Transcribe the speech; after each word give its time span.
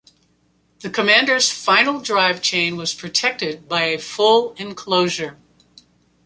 The 0.79 0.89
Commander's 0.89 1.51
final-drive 1.51 2.41
chain 2.41 2.75
was 2.75 2.91
protected 2.91 3.69
by 3.69 3.83
a 3.83 3.99
full 3.99 4.53
enclosure. 4.53 5.37